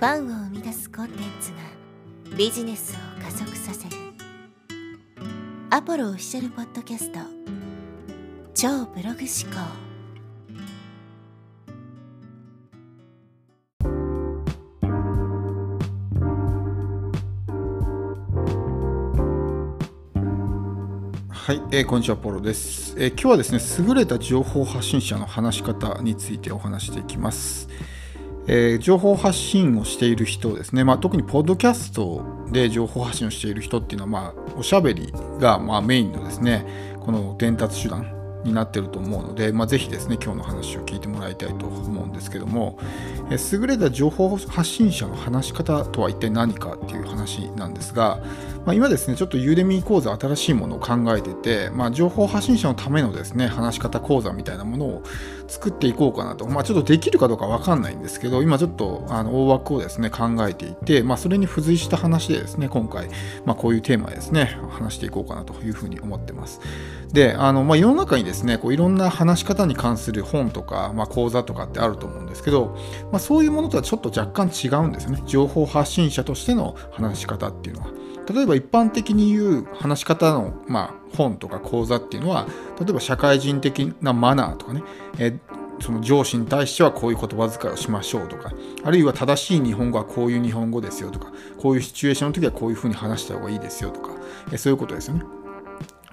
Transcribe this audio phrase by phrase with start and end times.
[0.00, 1.58] ファンを生み出すコンテンツが
[2.34, 3.96] ビジネスを加速させる。
[5.68, 7.18] アポロオフィシャルポッドキャスト。
[8.54, 9.60] 超ブログ思考。
[21.28, 27.68] はい、えー、こんにちは、ポロです、えー、今日はですね、優れた情報発信者の話し方についてお話していきます。
[28.52, 36.66] えー、情報発信をしている人ですね、まあ、特にポッドキャストで情報発信をしている人っていうのは、まあ、おしゃべりがまメインのですね、
[36.98, 42.78] この伝達手段になってると思うので、まあ、ぜひですね、今日の話を聞いてもらいたいと思うんですけども、
[43.30, 48.22] え優れた情報発信者の話し方とは一体何かっていう話なんですが、
[48.66, 55.02] まあ、今ですね、ちょっとユーデミー講座新しいものを考えてて、まあ、情報発信者のためのですね、話し方講座みたいなものを
[55.48, 56.46] 作っていこうかなと。
[56.46, 63.08] まあ、ちょっとできるかどうかわかんないんですけど、今ちょっとあの大枠をですね、考えていて、まあ、それに付随した話でですね、今回、
[63.46, 66.60] ま、こういうテーマですね、話していこうかなというふうに思ってます。
[67.12, 72.76] で、あの、まあ、世の中にですね、こういろんな話し方に関する本とか、まあ、講座とかってあると思うんですけど、
[73.10, 75.22] まあ、そういうものとはちょっと若干違うんですよね。
[75.26, 77.88] 情報発信者としての話し方っていうのは。
[78.32, 82.46] 例えば一般的に言う話し方の、まあ、本とか講座っていうのは
[82.78, 84.84] 例えば社会人的なマナーとかね、
[85.18, 85.36] え
[85.80, 88.52] その上司に対してはこういう言葉遣いをしましょうとか
[88.84, 94.10] あるいは正しい日本語はこういう日本語ですよとかこういうシチュエーションの時はこういうふうに話した方がいいですよとか
[94.52, 95.39] えそういうことですよね。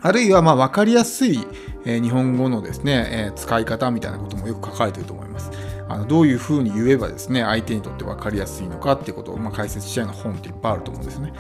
[0.02, 1.40] あるいはまあ分かりやすい
[1.86, 5.52] 日本語のですね使い方みたいなこともよく書かれていると思います。
[5.90, 11.34] あのどういうふうに言えばですね相手にとって分かりやすいのかっていうことをまあ解説したような本っていっぱいあると思うんですね。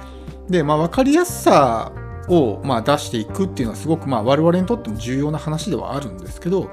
[0.49, 1.91] で、まあ、分かりやすさ
[2.29, 6.71] をまあ出していくっていうのはすごくまあ我々にとっても重要な話ではあるんですけど、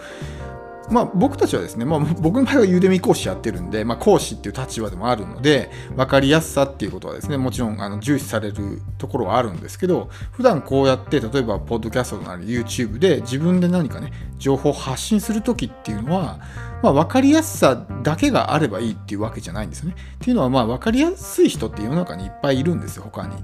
[0.91, 16.41] まあ、僕たちはですね、まあ、 僕の場合はユーデミ講師やってるんで、まあ、講師っていう立場でもあるので、分かりやすさっていうことはですね、もちろんあの重視されるところはあるんですけど、普段こうやって、例えば、ポッドキャストなり YouTube で自分で何かね、情報を発信するときっていうのは、
[16.83, 19.97] まあ、分かりやすさだけがあればいいっていうわけじゃないんですよね。
[20.17, 23.37] っていうのは、まあ、分かりやすい人って世の中にいっぱいいるんですよ、他に。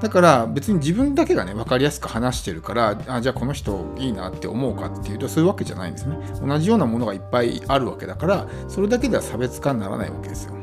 [0.00, 6.16] だから別に自分だけがね分かりやすく話してるからあじゃあこの人いいなって思うかっていうとそういうわけじゃないんですね。
[6.44, 10.54] 同じようなものがいっぱいあるわけだからそれだけでは差別化にならないわけですよ。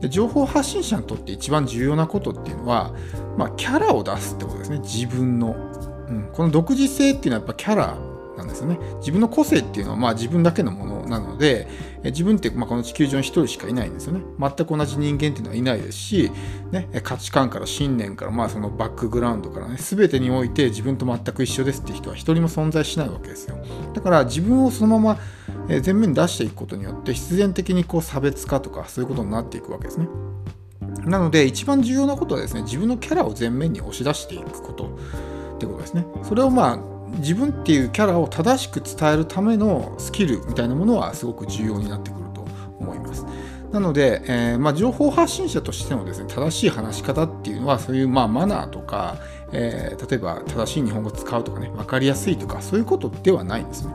[0.00, 2.92] で情報発信者にとって一番重要なことっていうのは、
[3.38, 4.80] まあ、キャラを出すってことですね。
[4.80, 5.56] 自分の、
[6.08, 7.96] うん、この独自性っていうのはやっぱキャラ
[8.36, 8.78] なんですよね。
[8.98, 11.68] 自分の個性っていうのはまあ自分だけのものなので、
[12.04, 14.20] 自分ってまあこの地球上に一人しかいないんですよね。
[14.38, 16.30] 全く同じ人間っていうのはいないですし、
[16.70, 23.56] ね、価値観から信念からまあそのバックグラウンドからね、全てにおいて自分と全く一緒ですっていう人は一人も存在しないわけですよ。
[23.94, 25.18] だから自分をそのまま
[25.68, 30.08] 前面に出していくことによって必然的にこう差別化とかそういうことになっていくわけですね。
[31.04, 34.96] なので一番重要なことはですね、自分のキャラを前面に押し出していくこと
[35.56, 36.06] ってことですね。
[36.22, 42.44] それをまあ自分っていうキャラを正しく伝えるためのスキルみたいなものはすごく重要になってくると
[42.78, 43.26] 思います。
[43.72, 49.16] なので、えー、まあ、情報発信者としてのですね正しい話し方っていうのはそういうまあマナーとか、
[49.52, 53.92] えー、例えば正しい日本語使うとかね分かりやすいとかそういうことではないんですね。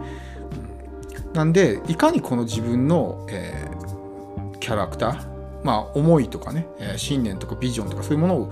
[1.28, 5.32] うん、なんでいかにこの自分の、えー、キャラクター
[5.64, 8.52] まあ思いとかね、え信念とかビジョンとかそういうものを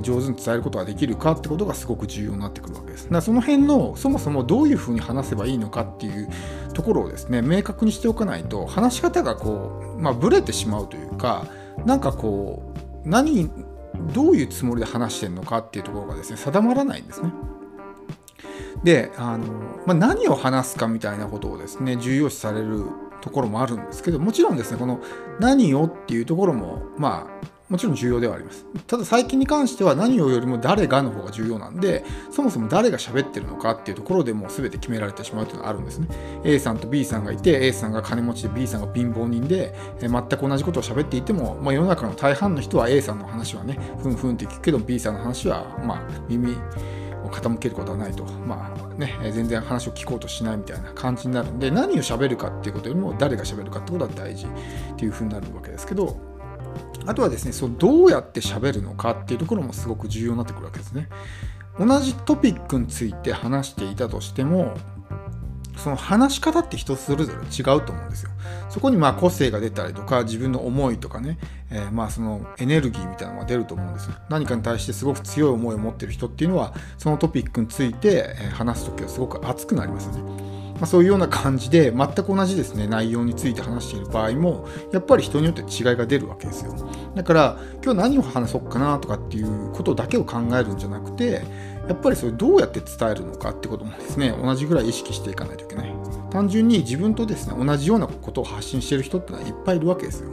[0.00, 3.04] 上手に伝えることができるかってことがすごく重要になってくるわけです。
[3.04, 6.28] だからその辺のそもそもどういうふうに話せばいいのかっていう
[6.72, 11.46] ところをですね明確にしておかないと話し方がこう、まあ、ブレてしまうというか
[11.84, 12.62] なんかこ
[13.04, 13.50] う何
[14.14, 17.32] どういうつもりで話してるのかっていうところがですね定まらないんですね。
[18.84, 19.46] であの、
[19.86, 22.86] まあ、何を話すかみたいなことをですね重要視される
[23.20, 25.00] ところもあるんですけどもちろんですねこの
[25.38, 28.66] 何をっていうところもまあもちろん重要ではあります。
[28.86, 36.06] ただ最近に関しては何をよりも誰がの方が重要なんで、そもそも誰が喋ってるのかっていうところでもう全て決められてしまうっていうのがあるんですね。
[36.44, 46.52] A さんと B さんがいて、A さんが金持ちで B さんが貧乏人で、え全く同じことを喋っていても、まあ、世の中の大半の人は A さんの話はね、ふんふんって聞くけど B さんの話は、まあ、耳
[47.24, 48.24] を傾けることはないと。
[48.24, 56.31] まあね、全然話を聞こうとしないみたいな感じになるんで、何を喋るかっていうことよりも誰が喋るかってことは大事っていうふうになるわけですけど、
[57.06, 61.08] あとはですね、そうどうやって喋るのかっていうところもすごく重要になってくるわけですね。
[61.78, 64.74] 同じトピックについて話していたとしても、
[65.76, 68.30] その話し方って人それぞれ違うと思うんですよ。
[68.68, 71.38] そこにまあ個性が出たりとか、自分の思いとかね、
[71.70, 74.14] えー、まあそのエネルギーみたいなのが出ると思うんですよ。
[74.28, 80.51] 何かに対してすごく強い思いを持ってる人っていうのは、そのトピックについて話すときはすごく熱くなりますよね。
[80.84, 86.74] あ、そういうような感じで全く同じですね内容について話している場合もやっぱり人によって違いが出るわけですよ。
[87.14, 91.42] だから今日何を話そうかなとかっていうことだけを考えるんじゃなくて
[91.88, 95.92] やっぱりそれどうやって伝えるのかってこともですね同じぐらい意識していかないといけない。
[96.30, 100.30] 単純に自分とですね同じようなことを発信してる人ってのはいっぱいいるわけですよ。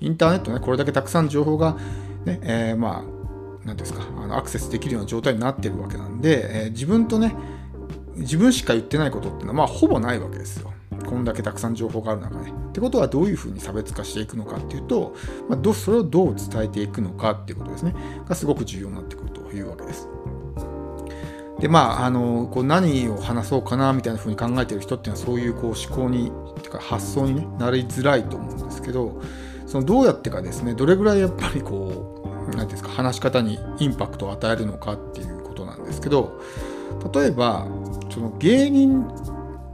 [0.00, 1.76] インターネットねこれだけたくさん情報が
[2.24, 3.16] ね、えー、まあ
[3.64, 7.34] 何ですかあのアクセスできるような状態になってるわけなんで、えー、自分とね
[8.16, 10.72] 自分しか言ってないことっていうのはまあほぼないわけですよ。
[11.06, 12.50] こんだけたくさん情報がある中で。
[12.50, 15.14] ってことはどういうふうに差別化していくのかっていうと、
[15.48, 17.94] まあ、どそれをどう伝えていくのかっていうことですね。
[18.28, 20.08] がすごく重要になってくるというわけです。
[21.60, 25.74] でまあ、あのこう何を話そうかなみたいなふうに考えてる人っていうのはそういうこう思
[26.04, 26.30] 考に
[26.62, 29.22] てか発想に、ね、なりづらいと思うんですけど
[29.66, 32.22] そのどうやってかですねどれぐらいやっぱりこ
[32.52, 36.40] う何ですか話し方にインパクトを与えるのかっていうことなんですけど
[37.12, 37.66] 例えば
[38.16, 39.06] その芸人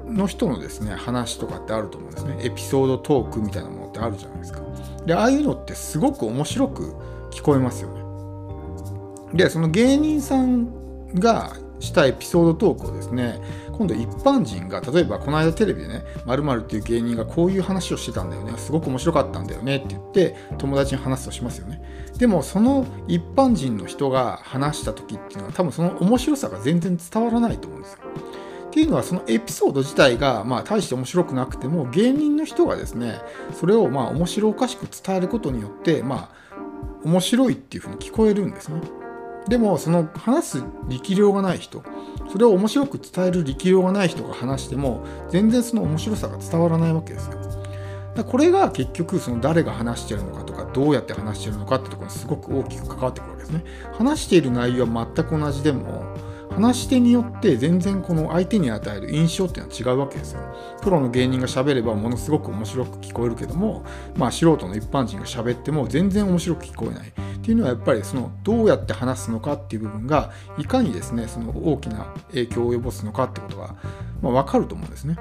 [0.08, 2.38] の人のですね話とかってあると思うんですね。
[2.40, 4.62] エピソードトークみたいなものってあるじゃないですか。
[5.06, 6.94] でああいうのってすごく面白く
[7.30, 8.02] 聞こえますよね。
[9.38, 13.40] でその芸人さんがしたエピソードトークをですね
[13.72, 18.54] 今度一般人が例えばこの間テレビでね〇〇っていう芸人がこういう話をしてたんだよね。
[18.56, 19.76] すごく面白かったんだよね。
[19.76, 21.80] って言って友達に話すとしますよね。
[22.18, 27.98] でもその一般人の人が話した時っていうのは多分その面白さが全然伝わらないと思うんですよ。
[28.72, 33.20] っていうのはそのエピソード自体がまあ大して面白くなくても芸人の人がですね
[33.52, 36.56] それをまあ面白おかしく伝えることによってまあ
[37.04, 38.80] 面白いっていうふうに聞こえるんですね
[39.46, 41.82] でもその話す力量がない人
[42.30, 47.38] それを面白く伝える力量がない人が話しても全然その面白さが伝わらないわけですよ。
[48.14, 53.64] だこれが結局その誰が話してるのかとかどうやって話してるのかってところにすごく大きく関わってくるわけですね。
[53.98, 56.11] 話している内容は全く同じでも
[56.52, 60.40] 話し手によって全然この相手に与える印象っていうのは違うわけですよ。
[60.82, 63.84] プロの芸人が喋ればものすごく面白く聞こえるけども、
[64.16, 67.08] まあ素人の一般人が喋っても全然面白く聞こえない。
[67.08, 73.74] っていうのはやっぱりそのどうやって話すのかっていう部分がいかにですねその大きな影響を及ぼすのかってことが、
[74.20, 75.16] まあ、分かると思うんですね。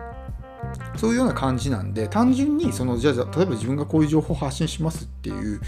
[0.95, 5.61] そういうような感じなんで単純にそのじゃあ例えば自分がこういう情報を発信しますっていう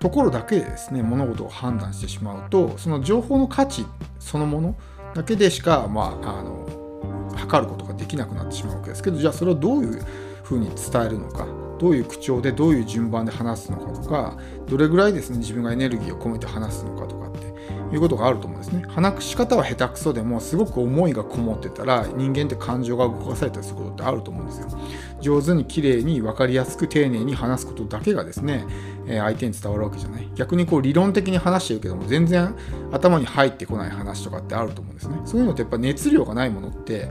[0.00, 3.86] ところだけでですね物事を判断してしまうとその情報の価値
[4.18, 4.76] そのもの
[5.14, 9.02] だけでしか、まあ、あの測ることができなくなってしまうわけです。
[9.02, 10.04] けどじゃあそれをどういう
[10.42, 11.46] ふうに伝えるのか
[11.78, 14.36] どういう口調でどういう順番で話すのかとか
[14.68, 17.30] どれぐらいですね自分がエネルギーを込めて話すのかとか
[17.94, 18.84] いうことがあると思うんですね。
[18.88, 24.68] 話し方は下手くそでもすごく思いがこもってたら人間って感情が動かされたりすることってあると思うんですよ。
[25.20, 28.66] 上手に綺麗に分かりやすく丁寧に話すことだけがですね
[29.06, 30.28] 相手に伝わるわけじゃない。
[30.34, 32.54] 逆にこう理論的に話してるけども全然
[32.92, 35.16] 頭に入ってこない話とかってあると思うんですね。
[35.24, 37.10] そういうのってやっぱ熱量がないものって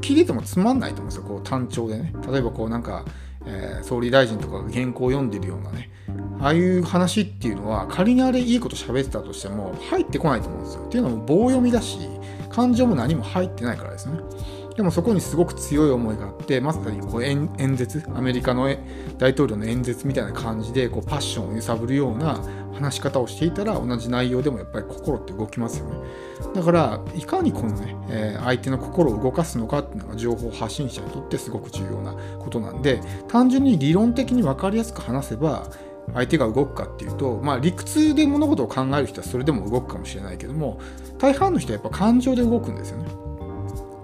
[0.00, 1.24] 聞いててもつまんないと思うんですよ。
[1.24, 2.12] こう単調でね。
[2.30, 3.04] 例えばこうなんか
[3.46, 5.90] えー、総理大臣とかが原稿を読んでるようなね
[6.40, 10.84] ああいう話っていうのは仮にあれいいこと喋ってたとしても入ってこないと思うんですよ。
[10.84, 11.98] っていうのも棒読みだし
[12.50, 14.18] 感情も何も入ってないからですね。
[14.76, 17.48] でもそこにすごく強い思いがあってまさにこう演
[17.78, 18.68] 説アメリカの
[19.16, 22.38] 大統領の演説みたいな感じでこうパッションを揺さぶるような
[22.76, 25.96] 話し方をしていたら同じ内容でもやっぱり心って動きますよね
[26.54, 35.66] だからいかにこのね、えー、相手の心を動かすのかっていうのが情報発信者にとってすごく重要なことなんで単純に理論的に分かりやすく話せば
[36.14, 40.80] 相手が動くかっていうと、まあ、理屈で物事を考える人はそれでも動くかもしれないけども
[41.18, 43.08] 大半の人はやっぱ感情で動くんですよね。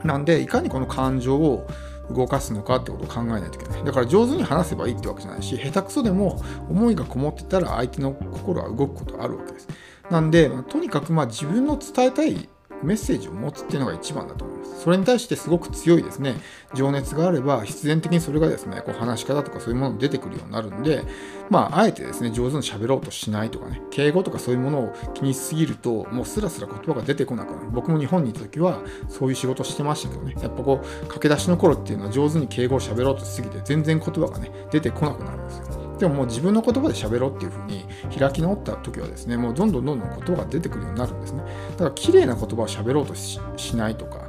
[0.04, 1.66] なんでいかにこの感情を
[2.12, 3.84] 動かすのかってことを考えないといけない。
[3.84, 9.68] だから上手に話せばいいってわけじゃないし、下手くそでも思いがこもってたら相手の心は動くことがあるわけです。
[10.10, 12.48] なんで、とにかくまあ自分の伝えたい
[12.82, 14.82] メッセージを持つっていうのが一番だと思います。
[14.82, 16.36] それに対してすごく強いですね、
[16.74, 21.04] 情熱があれば、必然的にそれがですね、こう話し方とかそういうものに出てくるようになるんで、
[21.50, 27.70] まあ、あえてですね、上手に喋ろうとしないとかね、敬語とかそういうものを気にしすぎると、もうスラスラ言葉が出てこなくなる。
[27.70, 35.91] 僕も日本にいた時は、そういう仕事してましたけどね、やっぱこう、駆け出しの頃っていうのは上手に敬語を喋ろうとしすぎて、全然言葉がね、出てこなくなるんですよ。
[35.98, 37.84] でももう自分の言葉で喋ろうっていう風に
[38.18, 41.42] 開き直った時はですね、もうどんどんどんどん言葉が出てくるようになるんですね。
[41.72, 43.40] だから綺麗な言葉を喋ろうとし
[43.76, 44.28] ないとか、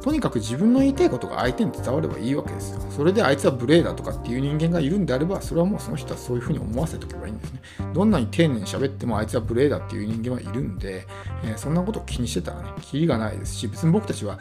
[0.00, 2.80] とにかく自分の言いたいことが相手に伝わればいいわけですよ。
[2.90, 7.60] それであいつは無礼だとかっていう人間がいるんであれば、それはもうその人はそういうふうに思わせておけばいいんですね。
[7.92, 11.06] どんなに丁寧に喋ってもあいつは無礼だっていう人間はいるんで、
[11.44, 14.38] えー、そんなことを気にしてたらね、キリがないですし、別に僕たちは、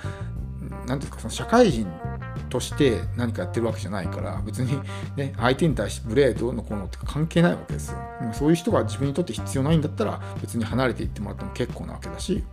[0.88, 1.88] 何ていうか、その社会人
[2.50, 4.80] として何かやってるわけじゃないから別に、
[5.16, 7.98] ね、相手に対してブレードのこのって関係ないわけですよ
[8.34, 12.44] そういう人が自分にとって必要ないんだったら別に離れていってもらっても結構なわけだし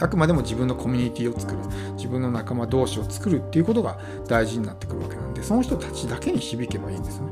[0.00, 1.58] あくまでも自分のコミュニティを作る
[1.94, 7.28] 自分の仲間同士を作るっていうことが大事になってくるわけなんでその人たちだけに響けばいいんですね。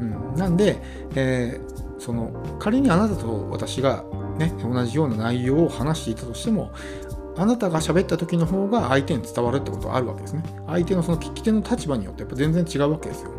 [0.00, 0.76] うん、なんで、
[1.14, 4.04] えー、その仮にあなたと私が、
[4.38, 6.72] ね、同じような内容を話していたとしても
[7.36, 10.42] あなたが喋った時の方が相手に伝わるってことはあるわけですね。
[10.66, 13.30] 相手のその聞き手の立場によってやっぱ全然違うわけですよ。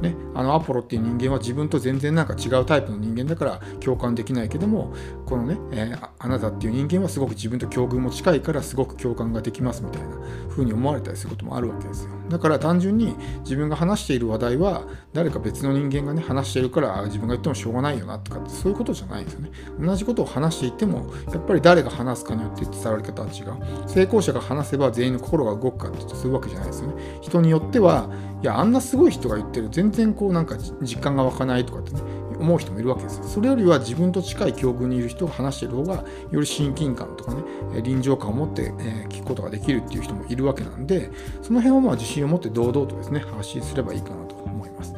[0.00, 4.94] ね、あのアポロっていう人間は自分と全然なんか違うタイプの人間だから共感できないけども
[5.30, 10.08] このね、えー、あなたっていう人間はすごく自分と境遇も近いからすごく共感ができますみたいな
[10.48, 12.10] 風に思われたりすることもあるわけですよ。
[12.28, 14.82] だから単純に自分が話している話題は
[15.12, 19.50] 誰か別の人間がね話しているから自分が言ってもしょうがないよなとかってそういうことじゃないんですよね。
[19.78, 23.88] 同じことを話していてもやっぱり誰が話すかによって伝わり方は違う。
[23.88, 26.94] 成功者が話せば全員の心が動くかってそういうわけじゃないですよね。
[27.20, 28.10] 人によっては
[28.42, 32.00] いやあんなすごい人が言ってる全然こうなんか実感が湧かないとかってね。
[32.40, 33.24] 思う人もいるわけですよ。
[33.24, 37.42] それよりは自分と近い境遇にいる人が話している方がより親近感とかね
[37.82, 41.10] 臨場感を持って、え聞くことができるっていう人もいるわけなんで
[41.42, 44.94] その辺はまあ自信を持って堂々とですね発信すればいいかなと思います。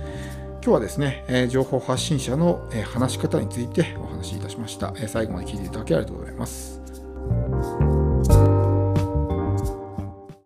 [0.65, 6.81] 今日はですね、え情報発信者の、え話し方についてお話しいたしました、え最後まで聞いていただきありがとうございます。